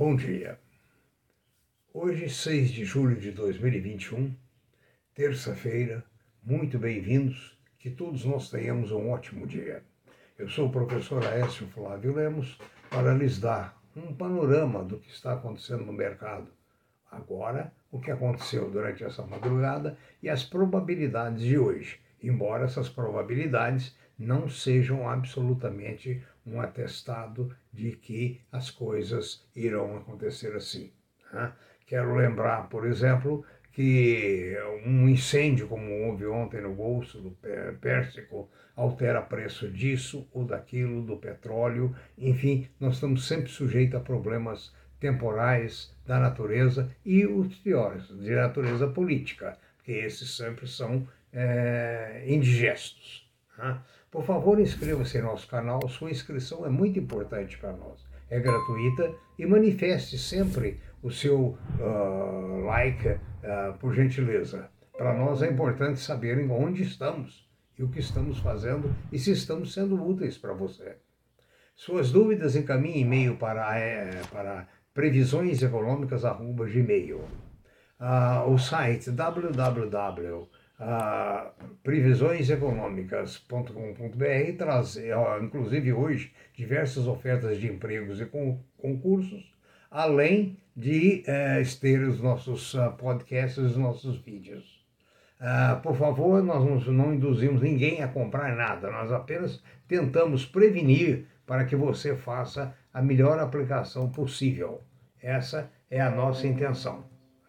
Bom 0.00 0.16
dia. 0.16 0.58
Hoje, 1.92 2.30
6 2.30 2.70
de 2.70 2.86
julho 2.86 3.16
de 3.16 3.30
2021, 3.32 4.34
terça-feira, 5.14 6.02
muito 6.42 6.78
bem-vindos, 6.78 7.58
que 7.78 7.90
todos 7.90 8.24
nós 8.24 8.48
tenhamos 8.48 8.92
um 8.92 9.10
ótimo 9.10 9.46
dia. 9.46 9.82
Eu 10.38 10.48
sou 10.48 10.68
o 10.68 10.72
professor 10.72 11.22
Aécio 11.26 11.66
Flávio 11.66 12.14
Lemos 12.14 12.58
para 12.88 13.12
lhes 13.12 13.38
dar 13.38 13.78
um 13.94 14.14
panorama 14.14 14.82
do 14.82 14.98
que 14.98 15.10
está 15.10 15.34
acontecendo 15.34 15.84
no 15.84 15.92
mercado 15.92 16.48
agora, 17.12 17.70
o 17.92 18.00
que 18.00 18.10
aconteceu 18.10 18.70
durante 18.70 19.04
essa 19.04 19.22
madrugada 19.26 19.98
e 20.22 20.30
as 20.30 20.42
probabilidades 20.42 21.42
de 21.42 21.58
hoje, 21.58 22.00
embora 22.22 22.64
essas 22.64 22.88
probabilidades 22.88 23.94
não 24.18 24.48
sejam 24.48 25.06
absolutamente 25.06 26.22
um 26.46 26.60
atestado 26.60 27.54
de 27.72 27.92
que 27.92 28.40
as 28.50 28.70
coisas 28.70 29.46
irão 29.54 29.96
acontecer 29.96 30.54
assim. 30.54 30.92
Né? 31.32 31.52
Quero 31.86 32.14
lembrar, 32.14 32.68
por 32.68 32.86
exemplo, 32.86 33.44
que 33.72 34.56
um 34.84 35.08
incêndio 35.08 35.68
como 35.68 36.06
houve 36.06 36.26
ontem 36.26 36.60
no 36.60 36.74
Golfo 36.74 37.18
do 37.18 37.30
Pérsico 37.80 38.50
altera 38.74 39.22
preço 39.22 39.70
disso 39.70 40.28
ou 40.32 40.44
daquilo, 40.44 41.02
do 41.02 41.16
petróleo, 41.16 41.94
enfim, 42.16 42.68
nós 42.78 42.94
estamos 42.94 43.26
sempre 43.26 43.48
sujeitos 43.48 44.00
a 44.00 44.02
problemas 44.02 44.72
temporais 44.98 45.94
da 46.06 46.18
natureza 46.18 46.90
e 47.04 47.26
os 47.26 47.56
piores, 47.56 48.08
de 48.08 48.34
natureza 48.34 48.86
política, 48.86 49.56
porque 49.76 49.92
esses 49.92 50.36
sempre 50.36 50.66
são 50.66 51.08
é, 51.32 52.24
indigestos. 52.26 53.28
Né? 53.56 53.80
Por 54.10 54.24
favor, 54.24 54.58
inscreva-se 54.58 55.18
em 55.18 55.22
nosso 55.22 55.46
canal, 55.46 55.88
sua 55.88 56.10
inscrição 56.10 56.66
é 56.66 56.68
muito 56.68 56.98
importante 56.98 57.56
para 57.56 57.72
nós. 57.72 58.04
É 58.28 58.40
gratuita 58.40 59.14
e 59.38 59.46
manifeste 59.46 60.18
sempre 60.18 60.80
o 61.00 61.12
seu 61.12 61.56
uh, 61.78 62.64
like, 62.64 63.08
uh, 63.08 63.20
por 63.78 63.94
gentileza. 63.94 64.68
Para 64.98 65.14
nós 65.14 65.42
é 65.42 65.48
importante 65.48 66.00
saberem 66.00 66.50
onde 66.50 66.82
estamos 66.82 67.48
e 67.78 67.84
o 67.84 67.88
que 67.88 68.00
estamos 68.00 68.38
fazendo 68.38 68.92
e 69.12 69.18
se 69.18 69.30
estamos 69.30 69.72
sendo 69.72 70.04
úteis 70.04 70.36
para 70.36 70.54
você. 70.54 70.96
Suas 71.76 72.10
dúvidas 72.10 72.56
encaminhe 72.56 73.02
e-mail 73.02 73.36
para, 73.36 73.78
é, 73.78 74.22
para 74.32 74.66
previsioneseconômicas.gmail. 74.92 77.16
Uh, 77.16 77.28
ah, 78.00 78.44
o 78.46 78.58
site 78.58 79.12
www 79.12 80.48
a 80.80 81.52
previsioneseconômicas.com.br 81.84 84.56
traz, 84.56 84.96
inclusive 85.42 85.92
hoje, 85.92 86.32
diversas 86.54 87.06
ofertas 87.06 87.60
de 87.60 87.66
empregos 87.66 88.18
e 88.20 88.26
concursos, 88.78 89.52
além 89.90 90.56
de 90.74 91.22
eh, 91.26 91.62
ter 91.80 92.00
os 92.00 92.22
nossos 92.22 92.72
uh, 92.74 92.92
podcasts, 92.92 93.58
os 93.58 93.76
nossos 93.76 94.16
vídeos. 94.18 94.80
Uh, 95.38 95.80
por 95.82 95.96
favor, 95.96 96.42
nós 96.42 96.86
não 96.86 97.12
induzimos 97.12 97.60
ninguém 97.60 98.02
a 98.02 98.08
comprar 98.08 98.56
nada, 98.56 98.90
nós 98.90 99.12
apenas 99.12 99.62
tentamos 99.86 100.46
prevenir 100.46 101.26
para 101.44 101.64
que 101.64 101.76
você 101.76 102.16
faça 102.16 102.74
a 102.92 103.02
melhor 103.02 103.38
aplicação 103.38 104.10
possível. 104.10 104.82
Essa 105.20 105.70
é 105.90 106.00
a 106.00 106.10
nossa 106.10 106.46
intenção. 106.46 107.04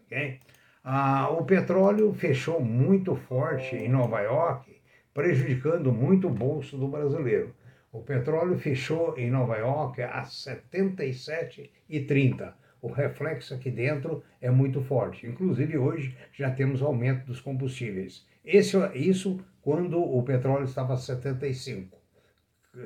ok? 0.05 0.39
Ah, 0.83 1.29
o 1.29 1.45
petróleo 1.45 2.11
fechou 2.11 2.59
muito 2.59 3.15
forte 3.15 3.75
em 3.75 3.87
Nova 3.87 4.19
York, 4.21 4.81
prejudicando 5.13 5.93
muito 5.93 6.27
o 6.27 6.33
bolso 6.33 6.75
do 6.75 6.87
brasileiro. 6.87 7.53
O 7.91 8.01
petróleo 8.01 8.57
fechou 8.57 9.15
em 9.15 9.29
Nova 9.29 9.57
York 9.57 10.01
a 10.01 10.23
77,30. 10.23 12.51
O 12.81 12.87
reflexo 12.87 13.53
aqui 13.53 13.69
dentro 13.69 14.23
é 14.41 14.49
muito 14.49 14.81
forte. 14.81 15.27
Inclusive, 15.27 15.77
hoje 15.77 16.17
já 16.33 16.49
temos 16.49 16.81
aumento 16.81 17.27
dos 17.27 17.39
combustíveis. 17.39 18.25
Esse, 18.43 18.75
isso 18.95 19.39
quando 19.61 20.01
o 20.01 20.23
petróleo 20.23 20.63
estava 20.63 20.95
a 20.95 20.97
75. 20.97 21.95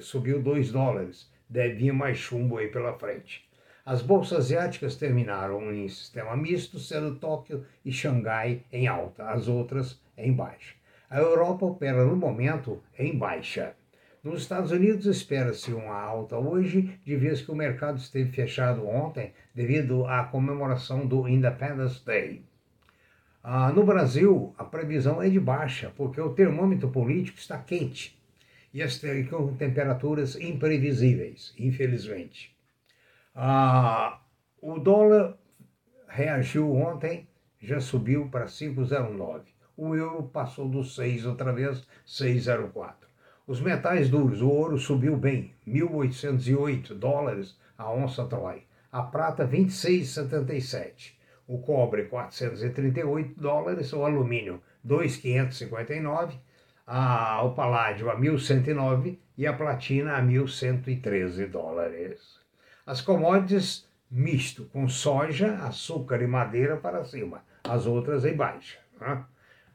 Subiu 0.01 0.41
2 0.41 0.73
dólares. 0.73 1.31
Deve 1.47 1.75
vir 1.75 1.94
mais 1.94 2.17
chumbo 2.17 2.57
aí 2.57 2.67
pela 2.67 3.00
frente. 3.00 3.47
As 3.85 4.01
bolsas 4.01 4.46
asiáticas 4.46 4.96
terminaram 4.96 5.72
em 5.72 5.88
sistema 5.88 6.35
misto, 6.35 6.79
sendo 6.79 7.18
Tóquio 7.18 7.63
e 7.85 7.91
Xangai 7.91 8.63
em 8.72 8.88
alta, 8.88 9.29
as 9.29 9.47
outras 9.47 10.01
em 10.18 10.34
baixa. 10.34 10.73
A 11.07 11.19
Europa 11.19 11.68
opera 11.68 12.03
no 12.03 12.16
momento 12.16 12.81
em 12.97 13.16
baixa. 13.16 13.75
Nos 14.24 14.41
Estados 14.41 14.72
Unidos 14.72 15.06
espera-se 15.06 15.72
uma 15.72 16.01
alta 16.01 16.35
hoje, 16.35 17.00
de 17.06 17.16
vez 17.16 17.44
que 17.44 17.51
o 17.51 17.56
mercado 17.56 18.00
esteve 18.00 18.31
fechado 18.31 18.88
ontem 18.88 19.34
devido 19.53 20.07
à 20.07 20.24
comemoração 20.24 21.06
do 21.06 21.28
Independence 21.28 22.03
Day. 22.03 22.41
Ah, 23.44 23.72
no 23.72 23.84
Brasil, 23.84 24.56
a 24.57 24.63
previsão 24.63 25.22
é 25.22 25.29
de 25.29 25.40
baixa, 25.40 25.94
porque 25.95 26.19
o 26.19 26.34
termômetro 26.34 26.90
político 26.90 27.38
está 27.38 27.59
quente 27.59 28.19
e 28.74 28.81
as 28.81 29.00
temperaturas 29.59 30.35
imprevisíveis, 30.38 31.53
infelizmente. 31.59 32.54
Ah, 33.35 34.22
o 34.62 34.79
dólar 34.79 35.38
reagiu 36.07 36.73
ontem, 36.73 37.28
já 37.62 37.81
subiu 37.81 38.29
para 38.29 38.46
5,09. 38.46 39.41
O 39.75 39.94
euro 39.94 40.23
passou 40.23 40.69
dos 40.69 40.96
6 40.96 41.25
outra 41.25 41.51
vez, 41.51 41.85
6,04. 42.07 42.94
Os 43.45 43.59
metais 43.59 44.09
duros, 44.09 44.41
o 44.41 44.50
ouro 44.50 44.78
subiu 44.78 45.18
bem, 45.18 45.53
1.808 45.68 46.94
dólares 46.94 47.59
a 47.78 47.91
onça 47.91 48.25
Troy. 48.25 48.63
A 48.91 49.03
prata, 49.03 49.45
26,77. 49.45 51.13
O 51.47 51.59
cobre, 51.59 52.06
438 52.06 53.40
dólares. 53.40 53.91
O 53.94 54.06
alumínio, 54.06 54.62
2,559. 54.84 56.40
A, 56.88 57.44
o 57.44 57.53
paládio, 57.53 58.09
a 58.09 58.16
1.109. 58.16 59.19
E 59.38 59.45
a 59.45 59.53
platina, 59.53 60.18
a 60.18 60.22
1.113 60.22 61.50
dólares. 61.50 62.34
As 62.85 63.01
commodities 63.01 63.88
misto, 64.12 64.66
com 64.66 64.88
soja, 64.88 65.56
açúcar 65.56 66.22
e 66.22 66.28
madeira 66.28 66.78
para 66.78 67.03
cima, 67.03 67.44
as 67.63 67.88
outras 67.88 68.23
em 68.25 68.35
baixa. 68.35 68.78
Né? 69.01 69.25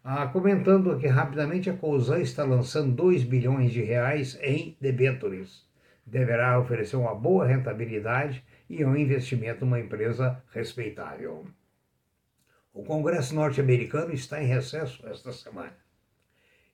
Ah, 0.04 0.28
comentando 0.28 0.93
aqui 0.93 1.09
rapidamente, 1.09 1.69
a 1.69 1.76
Cosan 1.76 2.20
está 2.20 2.44
lançando 2.44 2.94
2 2.94 3.25
bilhões 3.25 3.72
de 3.72 3.82
reais 3.82 4.38
em 4.41 4.76
debêntures. 4.81 5.66
Deverá 6.06 6.59
oferecer 6.60 6.97
uma 6.97 7.15
boa 7.15 7.44
rentabilidade 7.44 8.44
e 8.69 8.84
um 8.84 8.97
investimento 8.97 9.65
numa 9.65 9.81
empresa 9.81 10.41
respeitável. 10.53 11.44
O 12.72 12.84
Congresso 12.84 13.34
norte-americano 13.34 14.12
está 14.12 14.41
em 14.41 14.47
recesso 14.47 15.04
esta 15.09 15.32
semana. 15.32 15.76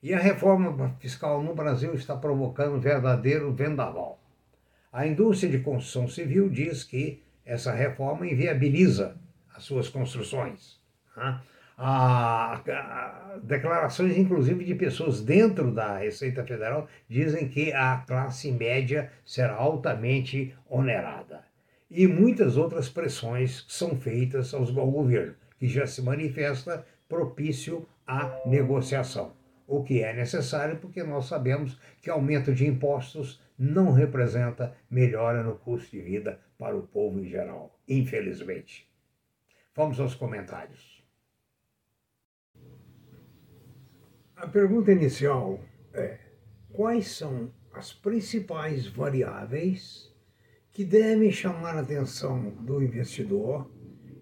E 0.03 0.13
a 0.13 0.19
reforma 0.19 0.95
fiscal 1.01 1.43
no 1.43 1.55
Brasil 1.55 1.95
está 1.95 2.15
provocando 2.15 2.79
verdadeiro 2.79 3.51
vendaval. 3.53 4.21
A 4.97 5.07
indústria 5.07 5.51
de 5.51 5.59
construção 5.59 6.09
civil 6.09 6.49
diz 6.49 6.83
que 6.83 7.23
essa 7.45 7.71
reforma 7.71 8.27
inviabiliza 8.27 9.15
as 9.55 9.63
suas 9.63 9.91
construções. 9.91 10.81
Né? 11.15 11.39
Declarações, 13.43 14.17
inclusive, 14.17 14.65
de 14.65 14.75
pessoas 14.75 15.21
dentro 15.21 15.71
da 15.71 15.99
Receita 15.99 16.43
Federal 16.45 16.89
dizem 17.07 17.47
que 17.47 17.75
a 17.75 17.99
classe 18.07 18.51
média 18.51 19.13
será 19.23 19.57
altamente 19.57 20.57
onerada. 20.67 21.45
E 21.91 22.07
muitas 22.07 22.57
outras 22.57 22.89
pressões 22.89 23.67
são 23.69 23.97
feitas 23.97 24.55
ao 24.55 24.65
governo, 24.65 25.35
que 25.59 25.69
já 25.69 25.87
se 25.87 26.01
manifesta 26.01 26.87
propício 27.07 27.87
à 28.07 28.35
negociação. 28.47 29.36
O 29.67 29.83
que 29.83 30.03
é 30.03 30.13
necessário 30.15 30.79
porque 30.79 31.03
nós 31.03 31.27
sabemos 31.27 31.79
que 32.01 32.09
aumento 32.09 32.55
de 32.55 32.67
impostos 32.67 33.43
não 33.59 33.93
representa 33.93 34.77
melhora 34.89 35.43
no 35.43 35.57
custo 35.57 35.91
de 35.91 36.03
vida 36.03 36.41
para 36.59 36.77
o 36.77 36.87
povo 36.87 37.21
em 37.21 37.29
geral, 37.29 37.79
infelizmente. 37.89 38.89
Vamos 39.75 39.99
aos 39.99 40.15
comentários. 40.15 41.05
A 44.37 44.47
pergunta 44.47 44.93
inicial 44.93 45.61
é: 45.93 46.19
quais 46.73 47.09
são 47.09 47.53
as 47.73 47.93
principais 47.93 48.87
variáveis 48.87 50.15
que 50.71 50.85
devem 50.85 51.33
chamar 51.33 51.77
a 51.77 51.81
atenção 51.81 52.51
do 52.51 52.83
investidor 52.83 53.71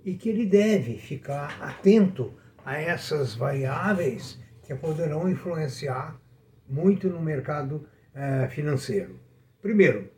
e 0.05 0.15
que 0.15 0.29
ele 0.29 0.47
deve 0.47 0.99
ficar 0.99 1.61
atento 1.61 2.33
a 2.65 2.79
essas 2.81 3.35
variáveis 3.35 4.41
que 4.65 4.75
poderão 4.75 5.29
influenciar 5.29 6.21
muito 6.69 7.09
no 7.09 7.21
mercado 7.21 7.87
eh, 8.15 8.49
financeiro? 8.49 9.21
Primeiro, 9.61 10.11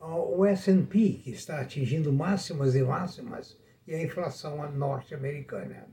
o 0.00 0.44
S&P, 0.44 1.20
que 1.22 1.30
está 1.30 1.60
atingindo 1.60 2.12
máximas 2.12 2.74
e 2.74 2.82
máximas, 2.82 3.56
e 3.86 3.94
a 3.94 4.02
inflação 4.02 4.70
norte-americana. 4.72 5.86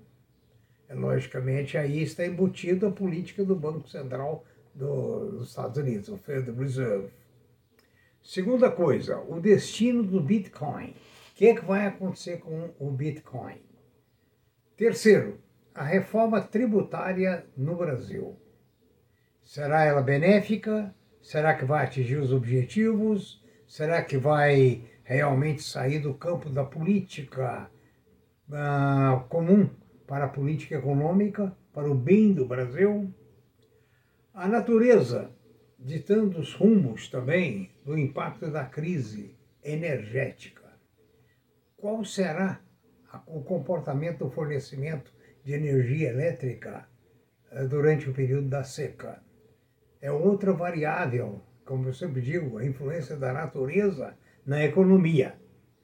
É, 0.87 0.93
logicamente, 0.95 1.77
aí 1.77 2.01
está 2.01 2.25
embutido 2.25 2.87
a 2.87 2.91
política 2.91 3.43
do 3.43 3.55
Banco 3.55 3.87
Central 3.87 4.43
do, 4.73 5.31
dos 5.31 5.49
Estados 5.49 5.77
Unidos, 5.77 6.09
o 6.09 6.17
Federal 6.17 6.55
Reserve. 6.55 7.09
Segunda 8.23 8.71
coisa, 8.71 9.19
o 9.19 9.39
destino 9.39 10.03
do 10.03 10.19
Bitcoin, 10.19 10.93
que 11.35 11.47
é 11.47 11.55
que 11.55 11.63
vai 11.63 11.85
acontecer 11.85 12.39
com 12.39 12.71
o 12.79 12.91
Bitcoin? 12.91 13.61
Terceiro, 14.75 15.37
a 15.73 15.83
reforma 15.83 16.41
tributária 16.41 17.45
no 17.55 17.75
Brasil. 17.75 18.37
Será 19.43 19.83
ela 19.83 20.01
benéfica? 20.01 20.93
Será 21.21 21.53
que 21.53 21.65
vai 21.65 21.85
atingir 21.85 22.17
os 22.17 22.31
objetivos? 22.31 23.43
Será 23.67 24.03
que 24.03 24.17
vai 24.17 24.83
realmente 25.03 25.63
sair 25.63 25.99
do 25.99 26.13
campo 26.13 26.49
da 26.49 26.63
política 26.63 27.69
uh, 28.49 29.19
comum 29.27 29.69
para 30.07 30.25
a 30.25 30.29
política 30.29 30.75
econômica, 30.75 31.55
para 31.73 31.89
o 31.89 31.95
bem 31.95 32.33
do 32.33 32.45
Brasil? 32.45 33.13
A 34.33 34.47
natureza 34.47 35.31
ditando 35.79 36.39
os 36.39 36.53
rumos 36.53 37.07
também 37.07 37.71
do 37.85 37.97
impacto 37.97 38.51
da 38.51 38.65
crise 38.65 39.35
energética. 39.63 40.67
Qual 41.77 42.03
será 42.03 42.59
o 43.25 43.41
comportamento 43.41 44.19
do 44.19 44.29
fornecimento 44.29 45.11
de 45.49 45.55
energia 45.55 46.09
elétrica 46.09 46.87
eh, 47.51 47.63
durante 47.63 48.07
o 48.07 48.13
período 48.13 48.47
da 48.47 48.63
seca? 48.63 49.19
É 49.99 50.11
outra 50.11 50.53
variável, 50.53 51.41
como 51.65 51.87
eu 51.87 51.93
sempre 51.93 52.21
digo, 52.21 52.59
a 52.59 52.65
influência 52.65 53.15
da 53.15 53.33
natureza 53.33 54.13
na 54.45 54.63
economia. 54.63 55.33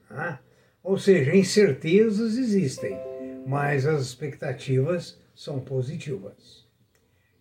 Né? 0.08 0.38
Ou 0.84 0.96
seja, 0.96 1.34
incertezas 1.34 2.36
existem, 2.36 2.96
mas 3.44 3.86
as 3.86 4.02
expectativas 4.02 5.20
são 5.34 5.58
positivas. 5.58 6.64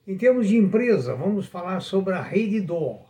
Em 0.07 0.18
termos 0.18 0.48
de 0.48 0.57
empresa, 0.57 1.13
vamos 1.16 1.45
falar 1.45 1.80
sobre 1.80 2.16
a 2.16 2.22
Rede 2.22 2.60
Dor, 2.60 3.06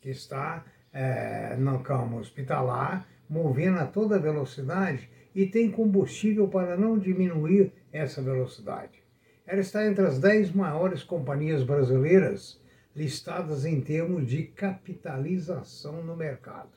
que 0.00 0.08
está 0.08 0.64
é, 0.90 1.54
no 1.56 1.80
campo 1.80 2.16
hospitalar, 2.16 3.06
movendo 3.28 3.78
a 3.78 3.86
toda 3.86 4.18
velocidade 4.18 5.10
e 5.34 5.44
tem 5.44 5.70
combustível 5.70 6.48
para 6.48 6.78
não 6.78 6.98
diminuir 6.98 7.72
essa 7.94 8.20
velocidade. 8.20 9.02
Ela 9.46 9.60
está 9.60 9.86
entre 9.86 10.04
as 10.04 10.18
10 10.18 10.52
maiores 10.52 11.04
companhias 11.04 11.62
brasileiras 11.62 12.60
listadas 12.94 13.64
em 13.64 13.80
termos 13.80 14.26
de 14.26 14.42
capitalização 14.42 16.02
no 16.02 16.16
mercado 16.16 16.72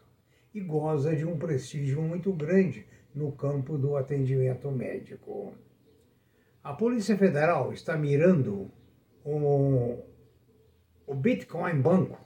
e 0.53 0.59
goza 0.59 1.15
de 1.15 1.25
um 1.25 1.37
prestígio 1.37 2.01
muito 2.01 2.31
grande 2.31 2.85
no 3.15 3.31
campo 3.31 3.77
do 3.77 3.97
atendimento 3.97 4.69
médico. 4.71 5.53
A 6.63 6.73
Polícia 6.73 7.17
Federal 7.17 7.73
está 7.73 7.97
mirando 7.97 8.69
o, 9.23 9.99
o 11.07 11.15
Bitcoin 11.15 11.81
Banco 11.81 12.19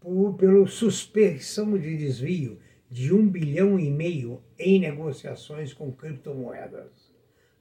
por, 0.00 0.34
pela 0.34 0.66
suspeição 0.66 1.78
de 1.78 1.96
desvio 1.96 2.58
de 2.90 3.14
um 3.14 3.28
bilhão 3.28 3.78
e 3.78 3.90
meio 3.90 4.42
em 4.58 4.80
negociações 4.80 5.72
com 5.72 5.92
criptomoedas. 5.92 7.11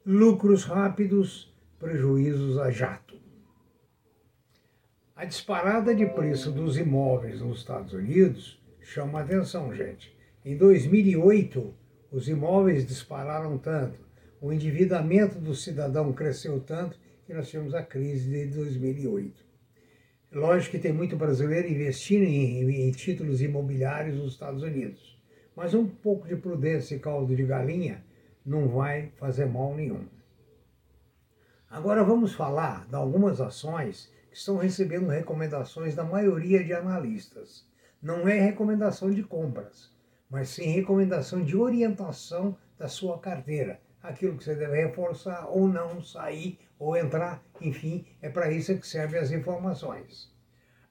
Lucros 0.03 0.63
rápidos, 0.63 1.53
prejuízos 1.77 2.57
a 2.57 2.71
jato. 2.71 3.15
A 5.15 5.25
disparada 5.25 5.93
de 5.93 6.07
preço 6.07 6.51
dos 6.51 6.75
imóveis 6.75 7.39
nos 7.39 7.59
Estados 7.59 7.93
Unidos 7.93 8.59
chama 8.79 9.19
a 9.19 9.21
atenção, 9.21 9.71
gente. 9.71 10.17
Em 10.43 10.57
2008, 10.57 11.71
os 12.11 12.27
imóveis 12.27 12.83
dispararam 12.87 13.59
tanto, 13.59 13.99
o 14.41 14.51
endividamento 14.51 15.37
do 15.37 15.53
cidadão 15.53 16.11
cresceu 16.11 16.59
tanto 16.59 16.97
que 17.27 17.33
nós 17.35 17.47
tivemos 17.47 17.75
a 17.75 17.83
crise 17.83 18.27
de 18.27 18.47
2008. 18.47 19.45
Lógico 20.31 20.71
que 20.71 20.81
tem 20.81 20.93
muito 20.93 21.15
brasileiro 21.15 21.67
investindo 21.67 22.23
em, 22.23 22.87
em 22.87 22.91
títulos 22.91 23.39
imobiliários 23.39 24.17
nos 24.17 24.33
Estados 24.33 24.63
Unidos, 24.63 25.21
mas 25.55 25.75
um 25.75 25.85
pouco 25.85 26.27
de 26.27 26.35
prudência 26.35 26.95
e 26.95 26.99
caldo 26.99 27.35
de 27.35 27.43
galinha 27.43 28.03
não 28.45 28.67
vai 28.67 29.11
fazer 29.17 29.45
mal 29.45 29.75
nenhum. 29.75 30.05
Agora 31.69 32.03
vamos 32.03 32.33
falar 32.33 32.85
de 32.87 32.95
algumas 32.95 33.39
ações 33.39 34.11
que 34.29 34.37
estão 34.37 34.57
recebendo 34.57 35.07
recomendações 35.07 35.95
da 35.95 36.03
maioria 36.03 36.63
de 36.63 36.73
analistas. 36.73 37.65
Não 38.01 38.27
é 38.27 38.39
recomendação 38.39 39.11
de 39.11 39.23
compras, 39.23 39.89
mas 40.29 40.49
sim 40.49 40.71
recomendação 40.71 41.43
de 41.43 41.55
orientação 41.55 42.57
da 42.77 42.87
sua 42.87 43.19
carteira. 43.19 43.79
Aquilo 44.01 44.37
que 44.37 44.43
você 44.43 44.55
deve 44.55 44.85
reforçar 44.85 45.47
ou 45.47 45.67
não 45.67 46.01
sair 46.01 46.59
ou 46.79 46.97
entrar, 46.97 47.43
enfim, 47.61 48.05
é 48.21 48.29
para 48.29 48.51
isso 48.51 48.75
que 48.77 48.87
servem 48.87 49.19
as 49.19 49.31
informações. 49.31 50.33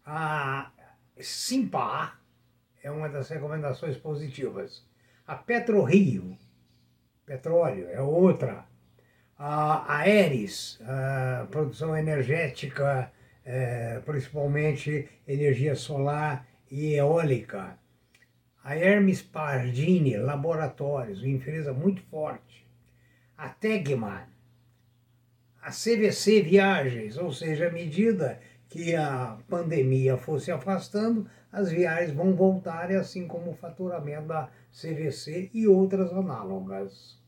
A 0.06 0.70
Simpar 1.19 2.23
é 2.82 2.91
uma 2.91 3.08
das 3.08 3.29
recomendações 3.29 3.96
positivas. 3.96 4.87
A 5.26 5.35
PetroRio, 5.35 6.38
petróleo, 7.31 7.88
é 7.91 8.00
outra. 8.00 8.65
A 9.38 9.99
Aeres, 9.99 10.81
a 10.82 11.47
produção 11.49 11.97
energética 11.97 13.12
é, 13.44 14.00
principalmente 14.05 15.09
energia 15.29 15.77
solar 15.77 16.44
e 16.69 16.94
eólica. 16.94 17.79
A 18.65 18.77
Hermes 18.77 19.23
Pardini 19.23 20.17
Laboratórios, 20.17 21.21
uma 21.21 21.29
empresa 21.29 21.73
muito 21.73 22.03
forte. 22.03 22.69
A 23.38 23.49
Tegma, 23.49 24.29
a 25.62 25.71
CVC 25.71 26.43
Viagens, 26.43 27.17
ou 27.17 27.32
seja, 27.32 27.69
à 27.69 27.71
medida 27.71 28.41
que 28.69 28.94
a 28.97 29.38
pandemia 29.49 30.17
fosse 30.17 30.50
afastando, 30.50 31.29
as 31.53 31.71
viagens 31.71 32.12
vão 32.12 32.35
voltar, 32.35 32.91
assim 32.91 33.27
como 33.27 33.53
o 33.53 33.56
faturamento 33.56 34.27
da 34.27 34.50
CVC 34.73 35.50
e 35.55 35.67
outras 35.67 36.12
análogas. 36.12 37.19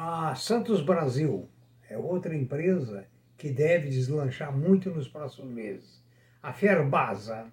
A 0.00 0.32
Santos 0.36 0.80
Brasil 0.80 1.48
é 1.90 1.98
outra 1.98 2.32
empresa 2.32 3.08
que 3.36 3.50
deve 3.50 3.90
deslanchar 3.90 4.56
muito 4.56 4.90
nos 4.90 5.08
próximos 5.08 5.50
meses. 5.50 6.00
A 6.40 6.52
Ferbasa, 6.52 7.50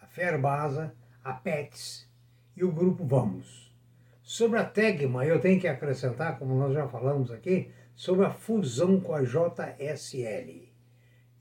a 0.00 0.06
Ferbasa, 0.06 0.94
a 1.24 1.32
PETS 1.32 2.08
e 2.56 2.62
o 2.62 2.70
Grupo 2.70 3.04
Vamos. 3.04 3.74
Sobre 4.22 4.60
a 4.60 4.64
Tegma, 4.64 5.26
eu 5.26 5.40
tenho 5.40 5.60
que 5.60 5.66
acrescentar, 5.66 6.38
como 6.38 6.54
nós 6.54 6.72
já 6.72 6.86
falamos 6.86 7.32
aqui, 7.32 7.72
sobre 7.96 8.24
a 8.24 8.30
fusão 8.30 9.00
com 9.00 9.12
a 9.12 9.24
JSL. 9.24 10.72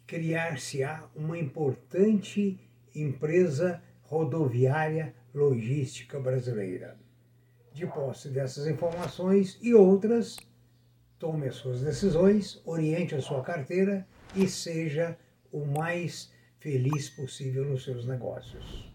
Criar-se-á 0.07 1.04
uma 1.16 1.38
importante 1.38 2.60
empresa 2.95 3.79
rodoviária 4.01 5.13
logística 5.32 6.20
brasileira. 6.20 6.98
De 7.75 7.86
posse 7.86 8.29
dessas 8.29 8.67
informações 8.67 9.60
e 9.62 9.74
outras, 9.74 10.38
tome 11.20 11.50
as 11.50 11.55
suas 11.55 11.82
decisões, 11.82 12.62
oriente 12.63 13.13
a 13.13 13.22
sua 13.22 13.44
carteira 13.44 14.08
e 14.34 14.48
seja 14.48 15.17
o 15.51 15.65
mais 15.65 16.32
feliz 16.58 17.10
possível 17.10 17.65
nos 17.65 17.84
seus 17.84 18.08
negócios. 18.08 18.95